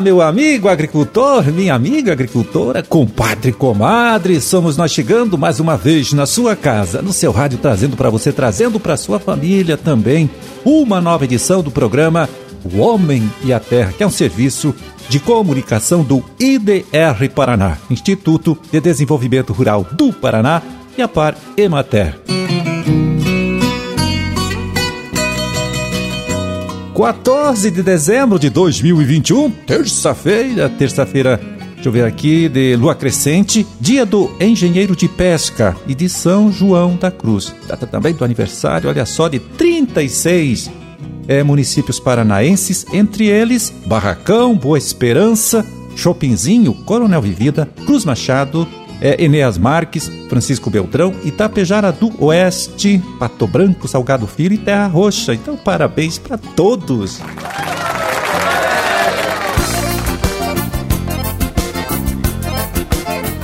[0.00, 6.26] Meu amigo agricultor, minha amiga agricultora, compadre, comadre, somos nós chegando mais uma vez na
[6.26, 10.28] sua casa, no seu rádio, trazendo para você, trazendo para sua família também,
[10.64, 12.28] uma nova edição do programa
[12.62, 14.74] O Homem e a Terra, que é um serviço
[15.08, 20.62] de comunicação do IDR Paraná, Instituto de Desenvolvimento Rural do Paraná
[20.96, 22.18] e a Par Emater.
[26.96, 31.38] 14 de dezembro de 2021, terça-feira, terça-feira,
[31.74, 36.50] deixa eu ver aqui, de lua crescente, dia do engenheiro de pesca e de São
[36.50, 37.54] João da Cruz.
[37.68, 40.70] Data também do aniversário, olha só, de 36
[41.28, 48.66] é, municípios paranaenses, entre eles Barracão, Boa Esperança, Chopinzinho, Coronel Vivida, Cruz Machado,
[49.00, 55.34] é, Enéas Marques, Francisco Beltrão, Itapejara do Oeste, Pato Branco, Salgado Filho e Terra Roxa.
[55.34, 57.20] Então, parabéns para todos.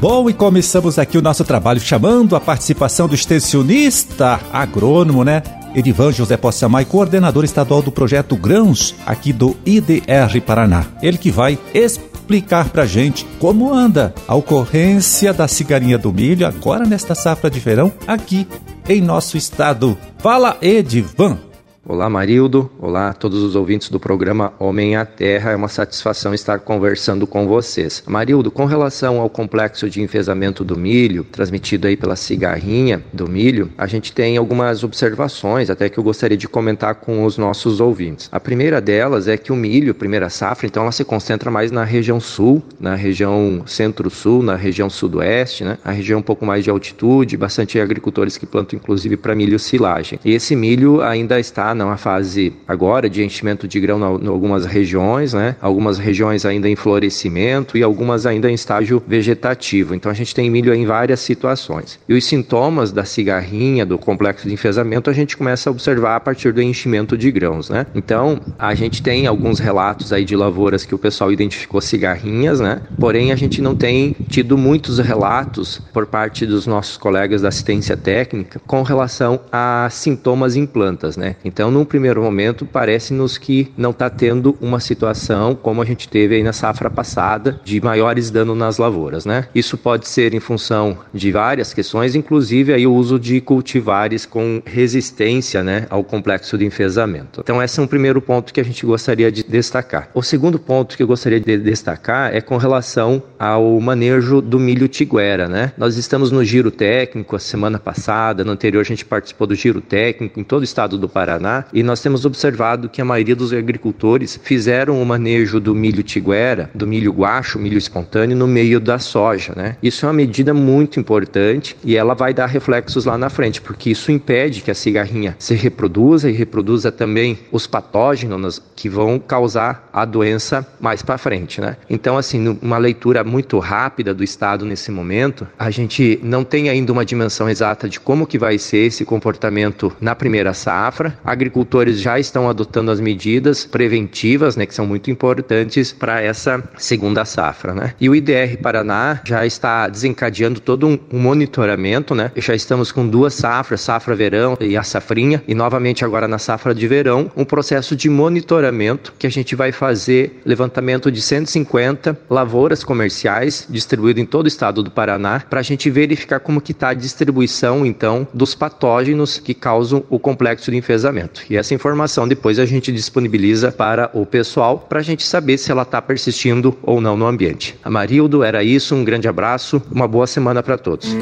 [0.00, 5.42] Bom, e começamos aqui o nosso trabalho chamando a participação do extensionista agrônomo, né?
[5.74, 10.86] Edivan José Possamay, coordenador estadual do projeto Grãos, aqui do IDR Paraná.
[11.02, 16.44] Ele que vai explicar explicar pra gente como anda a ocorrência da cigarinha do milho
[16.44, 18.48] agora nesta safra de verão aqui
[18.88, 19.96] em nosso estado.
[20.18, 21.45] Fala, Edivan!
[21.88, 22.68] Olá, Marildo.
[22.80, 25.52] Olá a todos os ouvintes do programa Homem à Terra.
[25.52, 28.02] É uma satisfação estar conversando com vocês.
[28.08, 33.70] Marildo, com relação ao complexo de enfesamento do milho, transmitido aí pela cigarrinha do milho,
[33.78, 38.28] a gente tem algumas observações, até que eu gostaria de comentar com os nossos ouvintes.
[38.32, 41.84] A primeira delas é que o milho, primeira safra, então ela se concentra mais na
[41.84, 45.78] região sul, na região centro-sul, na região sudoeste, né?
[45.84, 50.18] A região um pouco mais de altitude, bastante agricultores que plantam inclusive para milho silagem.
[50.24, 55.32] E esse milho ainda está numa fase agora de enchimento de grão em algumas regiões,
[55.32, 55.56] né?
[55.60, 59.94] Algumas regiões ainda em florescimento e algumas ainda em estágio vegetativo.
[59.94, 61.98] Então a gente tem milho em várias situações.
[62.08, 66.20] E os sintomas da cigarrinha, do complexo de enfesamento, a gente começa a observar a
[66.20, 67.86] partir do enchimento de grãos, né?
[67.94, 72.80] Então a gente tem alguns relatos aí de lavouras que o pessoal identificou cigarrinhas, né?
[72.98, 77.96] Porém a gente não tem tido muitos relatos por parte dos nossos colegas da assistência
[77.96, 81.36] técnica com relação a sintomas em plantas, né?
[81.44, 86.08] Então então, num primeiro momento, parece-nos que não está tendo uma situação como a gente
[86.08, 89.48] teve aí na safra passada de maiores danos nas lavouras, né?
[89.52, 94.62] Isso pode ser em função de várias questões, inclusive aí o uso de cultivares com
[94.64, 97.40] resistência, né, ao complexo de enfesamento.
[97.42, 100.08] Então, esse é um primeiro ponto que a gente gostaria de destacar.
[100.14, 104.86] O segundo ponto que eu gostaria de destacar é com relação ao manejo do milho
[104.86, 105.72] tiguera, né?
[105.76, 109.80] Nós estamos no giro técnico a semana passada, no anterior a gente participou do giro
[109.80, 113.52] técnico em todo o estado do Paraná e nós temos observado que a maioria dos
[113.52, 118.98] agricultores fizeram o manejo do milho tiguera, do milho guacho, milho espontâneo, no meio da
[118.98, 119.76] soja, né?
[119.82, 123.90] Isso é uma medida muito importante e ela vai dar reflexos lá na frente, porque
[123.90, 129.88] isso impede que a cigarrinha se reproduza e reproduza também os patógenos que vão causar
[129.92, 131.76] a doença mais para frente, né?
[131.88, 136.92] Então, assim, uma leitura muito rápida do estado nesse momento, a gente não tem ainda
[136.92, 141.18] uma dimensão exata de como que vai ser esse comportamento na primeira safra.
[141.24, 146.62] A agricultores já estão adotando as medidas preventivas, né, que são muito importantes para essa
[146.76, 147.94] segunda safra, né?
[148.00, 152.32] E o IDR Paraná já está desencadeando todo um, monitoramento, né?
[152.36, 156.74] Já estamos com duas safras, safra verão e a safrinha, e novamente agora na safra
[156.74, 162.82] de verão, um processo de monitoramento que a gente vai fazer levantamento de 150 lavouras
[162.82, 166.90] comerciais distribuído em todo o estado do Paraná, para a gente verificar como que está
[166.90, 171.25] a distribuição então dos patógenos que causam o complexo de enfesamento.
[171.48, 175.70] E essa informação depois a gente disponibiliza para o pessoal para a gente saber se
[175.70, 177.76] ela está persistindo ou não no ambiente.
[177.82, 178.94] Amarildo, era isso.
[178.94, 181.14] Um grande abraço, uma boa semana para todos.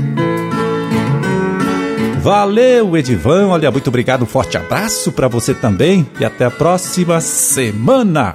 [2.21, 3.49] Valeu, Edivan.
[3.49, 4.23] Olha, muito obrigado.
[4.23, 8.33] Um forte abraço para você também e até a próxima semana.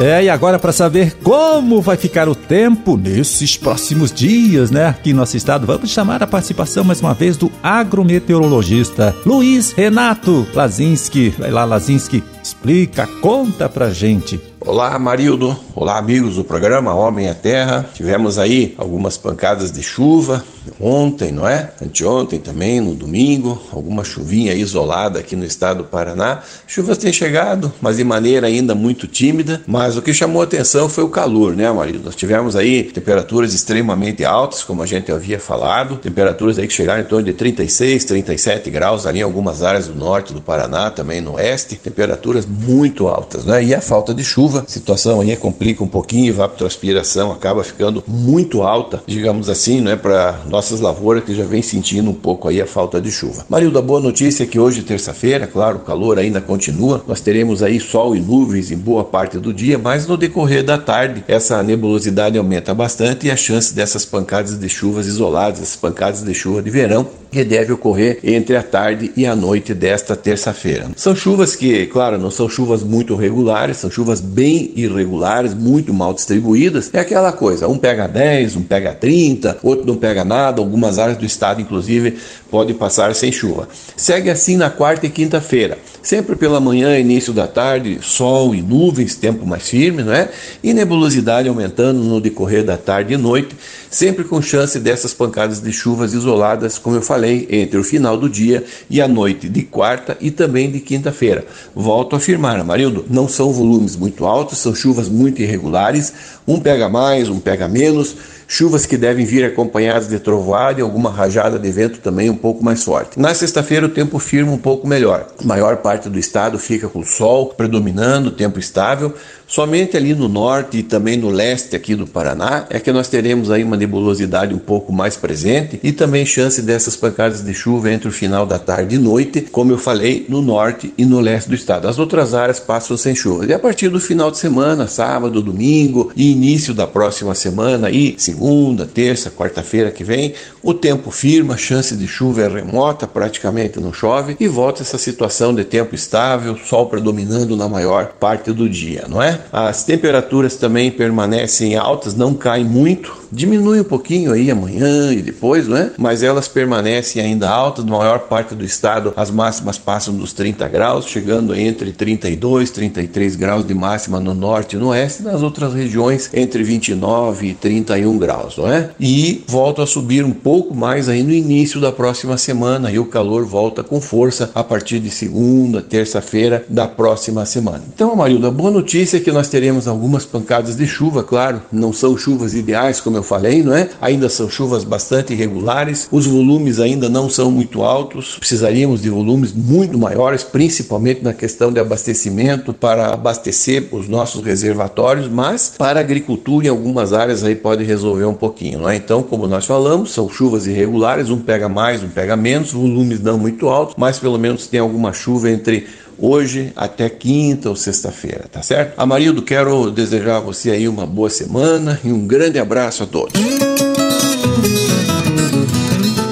[0.00, 5.10] É, e agora para saber como vai ficar o tempo nesses próximos dias, né, aqui
[5.10, 11.34] em nosso estado, vamos chamar a participação mais uma vez do agrometeorologista Luiz Renato Lazinski.
[11.38, 14.40] Vai lá, Lazinski, explica, conta pra gente.
[14.62, 15.54] Olá, Marildo.
[15.80, 17.88] Olá, amigos do programa Homem à Terra.
[17.94, 20.44] Tivemos aí algumas pancadas de chuva
[20.78, 21.70] ontem, não é?
[21.82, 26.42] Anteontem também, no domingo, alguma chuvinha isolada aqui no estado do Paraná.
[26.66, 29.62] Chuvas têm chegado, mas de maneira ainda muito tímida.
[29.66, 32.04] Mas o que chamou atenção foi o calor, né, marido?
[32.04, 37.00] Nós tivemos aí temperaturas extremamente altas, como a gente havia falado, temperaturas aí que chegaram
[37.00, 41.22] em torno de 36, 37 graus ali em algumas áreas do norte do Paraná, também
[41.22, 43.64] no oeste, temperaturas muito altas, né?
[43.64, 45.32] E a falta de chuva, situação aí
[45.70, 50.80] complica um pouquinho, a evapotranspiração acaba ficando muito alta, digamos assim, não é para nossas
[50.80, 53.44] lavouras que já vem sentindo um pouco aí a falta de chuva.
[53.48, 57.80] Marilda, boa notícia é que hoje, terça-feira, claro, o calor ainda continua, nós teremos aí
[57.80, 62.38] sol e nuvens em boa parte do dia, mas no decorrer da tarde essa nebulosidade
[62.38, 66.70] aumenta bastante e a chance dessas pancadas de chuvas isoladas, essas pancadas de chuva de
[66.70, 70.88] verão, que deve ocorrer entre a tarde e a noite desta terça-feira.
[70.96, 76.12] São chuvas que, claro, não são chuvas muito regulares, são chuvas bem irregulares, muito mal
[76.12, 76.90] distribuídas.
[76.92, 81.18] É aquela coisa, um pega 10, um pega 30, outro não pega nada, algumas áreas
[81.18, 82.18] do estado, inclusive,
[82.50, 83.68] pode passar sem chuva.
[83.96, 85.78] Segue assim na quarta e quinta-feira.
[86.02, 90.30] Sempre pela manhã, início da tarde, sol e nuvens, tempo mais firme, não é?
[90.62, 93.54] E nebulosidade aumentando no decorrer da tarde e noite,
[93.90, 98.30] sempre com chance dessas pancadas de chuvas isoladas, como eu falei, entre o final do
[98.30, 101.44] dia e a noite de quarta e também de quinta-feira.
[101.74, 106.14] Volto a afirmar, Amarildo, não são volumes muito altos, são chuvas muito irregulares,
[106.48, 108.16] um pega mais, um pega menos
[108.50, 112.64] chuvas que devem vir acompanhadas de trovoada e alguma rajada de vento também um pouco
[112.64, 113.16] mais forte.
[113.16, 115.28] Na sexta-feira o tempo firma um pouco melhor.
[115.40, 119.14] A maior parte do estado fica com sol predominando, tempo estável,
[119.50, 123.50] Somente ali no norte e também no leste aqui do Paraná é que nós teremos
[123.50, 128.06] aí uma nebulosidade um pouco mais presente e também chance dessas pancadas de chuva entre
[128.06, 131.56] o final da tarde e noite, como eu falei, no norte e no leste do
[131.56, 131.88] estado.
[131.88, 133.44] As outras áreas passam sem chuva.
[133.44, 138.14] E a partir do final de semana, sábado, domingo e início da próxima semana, e
[138.18, 140.32] segunda, terça, quarta-feira que vem,
[140.62, 145.52] o tempo firma, chance de chuva é remota, praticamente não chove e volta essa situação
[145.52, 149.39] de tempo estável, sol predominando na maior parte do dia, não é?
[149.52, 155.68] As temperaturas também permanecem altas, não caem muito, diminui um pouquinho aí amanhã e depois,
[155.68, 155.90] não é?
[155.96, 160.68] Mas elas permanecem ainda altas, na maior parte do estado as máximas passam dos 30
[160.68, 165.42] graus, chegando entre 32 e 33 graus de máxima no norte e no oeste, nas
[165.42, 168.90] outras regiões entre 29 e 31 graus, não é?
[168.98, 173.06] E volta a subir um pouco mais aí no início da próxima semana e o
[173.06, 177.82] calor volta com força a partir de segunda, terça-feira da próxima semana.
[177.94, 181.92] Então, Amarildo, a boa notícia é que nós teremos algumas pancadas de chuva, claro, não
[181.92, 183.88] são chuvas ideais, como eu falei, não é?
[184.00, 189.52] Ainda são chuvas bastante irregulares, os volumes ainda não são muito altos, precisaríamos de volumes
[189.52, 196.02] muito maiores, principalmente na questão de abastecimento, para abastecer os nossos reservatórios, mas para a
[196.02, 198.96] agricultura em algumas áreas aí pode resolver um pouquinho, não é?
[198.96, 203.38] Então, como nós falamos, são chuvas irregulares, um pega mais, um pega menos, volumes não
[203.38, 205.86] muito altos, mas pelo menos tem alguma chuva entre
[206.20, 208.98] hoje até quinta ou sexta-feira, tá certo?
[208.98, 213.32] Amarildo, quero desejar a você aí uma boa semana e um grande abraço a todos.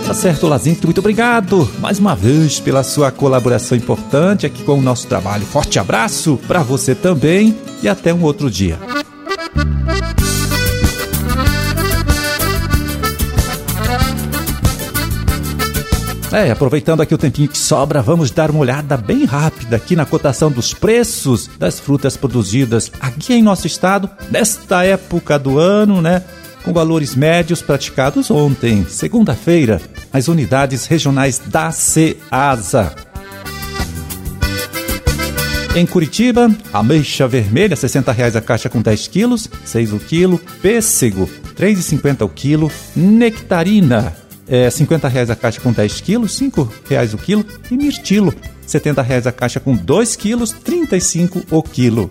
[0.07, 4.83] Tá certo, Lazinho, muito obrigado mais uma vez pela sua colaboração importante aqui com o
[4.83, 5.45] nosso trabalho.
[5.45, 8.79] Forte abraço para você também e até um outro dia.
[16.31, 20.05] É, aproveitando aqui o tempinho que sobra, vamos dar uma olhada bem rápida aqui na
[20.05, 26.23] cotação dos preços das frutas produzidas aqui em nosso estado, nesta época do ano, né?
[26.63, 29.81] Com valores médios praticados ontem, segunda-feira,
[30.13, 32.95] nas unidades regionais da CEASA.
[35.75, 40.39] Em Curitiba, ameixa vermelha, R$ 60,00 a caixa com 10 quilos, 6 o quilo.
[40.61, 41.25] Pêssego,
[41.57, 42.71] R$ 3,50 o quilo.
[42.95, 44.15] Nectarina,
[44.49, 47.45] é, 50 reais a caixa com 10 quilos, 5 reais o quilo.
[47.71, 48.35] E mirtilo,
[48.67, 52.11] 70 reais a caixa com 2 quilos, 35 o quilo.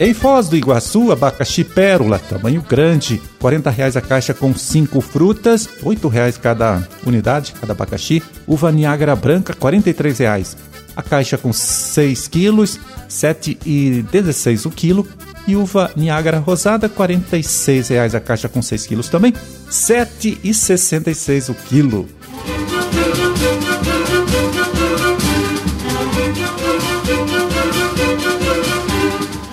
[0.00, 5.66] Em Foz do Iguaçu, abacaxi pérola, tamanho grande, R$ reais a caixa com 5 frutas,
[5.66, 8.22] R$ reais cada unidade, cada abacaxi.
[8.46, 10.56] Uva Niágara branca, R$ reais.
[10.94, 15.06] A caixa com 6 quilos, R$ 7,16 o quilo
[15.48, 19.40] e uva Niágara rosada, R$ 46,00 a caixa com 6 quilos também, R$
[19.70, 22.17] 7,66 o quilo.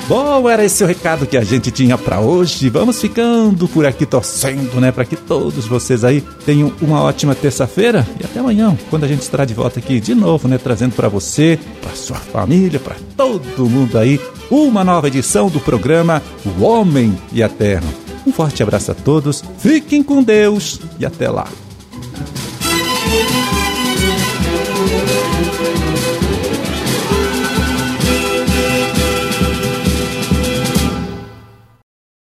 [0.08, 2.70] Bom, era esse o recado que a gente tinha para hoje.
[2.70, 8.06] Vamos ficando por aqui torcendo, né, para que todos vocês aí tenham uma ótima terça-feira
[8.22, 11.08] e até amanhã, quando a gente estará de volta aqui de novo, né, trazendo para
[11.08, 14.22] você, para sua família, para todo mundo aí,
[14.52, 17.88] uma nova edição do programa O Homem e a Terra.
[18.28, 21.48] Um forte abraço a todos, fiquem com Deus e até lá.